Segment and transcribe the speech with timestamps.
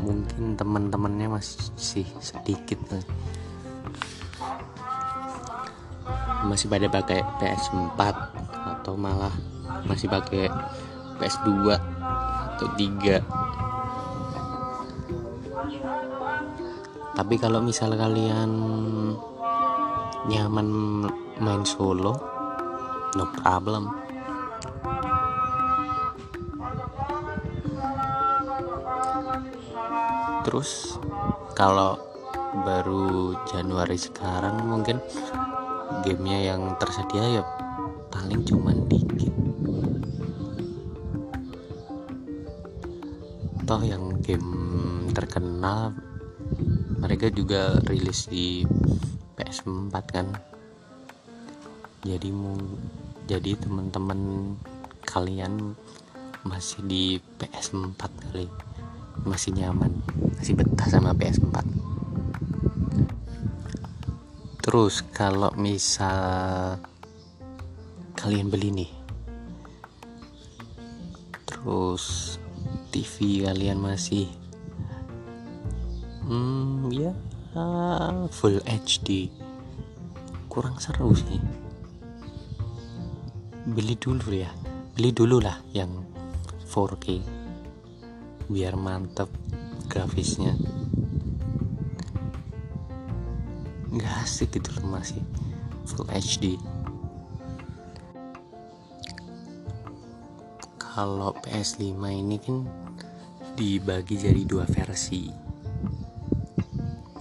[0.00, 2.80] mungkin teman-temannya masih sedikit.
[6.40, 8.00] Masih pada pakai PS4
[8.80, 9.32] atau malah
[9.84, 10.48] masih pakai
[11.20, 11.76] PS2
[12.56, 13.40] atau 3
[17.20, 18.50] tapi kalau misal kalian
[20.24, 20.68] nyaman
[21.40, 22.30] main solo
[23.18, 23.90] no problem.
[30.46, 30.96] Terus
[31.58, 31.98] kalau
[32.64, 34.98] baru Januari sekarang mungkin
[36.06, 37.44] gamenya yang tersedia ya
[38.10, 39.09] paling cuman dikit
[43.70, 44.50] toh yang game
[45.14, 45.94] terkenal
[46.98, 48.66] mereka juga rilis di
[49.38, 50.26] PS4 kan.
[52.02, 52.58] Jadi mau
[53.30, 54.52] jadi teman-teman
[55.06, 55.78] kalian
[56.42, 58.50] masih di PS4 kali.
[59.22, 60.02] Masih nyaman
[60.40, 61.60] masih betah sama PS4
[64.64, 66.80] terus kalau misal
[68.16, 68.92] kalian beli nih
[71.44, 72.40] terus
[72.90, 74.26] TV kalian masih?
[76.26, 77.14] Hmm ya
[78.30, 79.30] full HD
[80.50, 81.38] kurang seru sih.
[83.70, 84.50] Beli dulu ya.
[84.98, 86.02] Beli dulu lah yang
[86.66, 87.22] 4K
[88.50, 89.30] biar mantep
[89.86, 90.58] grafisnya.
[93.90, 95.22] Nggak asik gitu loh masih
[95.86, 96.58] full HD
[101.00, 102.68] kalau PS5 ini kan
[103.56, 105.32] dibagi jadi dua versi.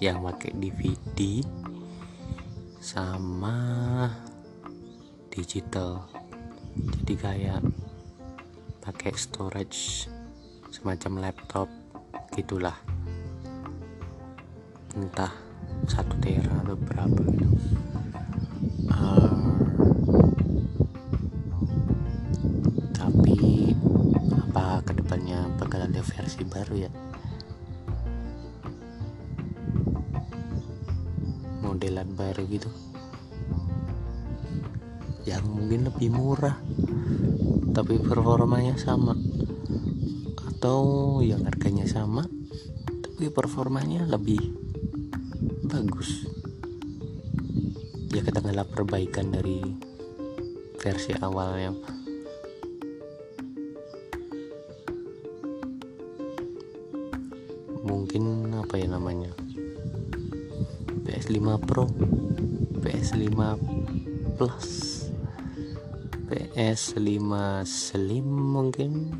[0.03, 1.19] Yang pakai DVD
[2.83, 3.55] sama
[5.31, 6.11] digital.
[6.75, 7.63] Jadi kayak
[8.83, 10.11] pakai storage
[10.75, 11.71] semacam laptop
[12.35, 12.75] gitulah.
[14.91, 15.31] Entah
[15.87, 17.78] satu tera atau berapa gitu
[31.79, 32.67] modelan baru gitu.
[35.23, 36.59] Yang mungkin lebih murah
[37.71, 39.15] tapi performanya sama.
[40.51, 42.27] Atau yang harganya sama
[42.99, 44.43] tapi performanya lebih
[45.63, 46.27] bagus.
[48.11, 49.63] Ya katakanlah perbaikan dari
[50.83, 51.71] versi awalnya.
[57.87, 59.31] Mungkin apa ya namanya
[61.29, 61.85] PS5 Pro
[62.81, 63.37] PS5
[64.33, 64.69] Plus
[66.25, 67.29] PS5
[67.69, 69.13] Slim mungkin.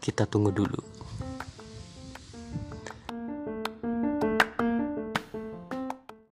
[0.00, 0.95] Kita tunggu dulu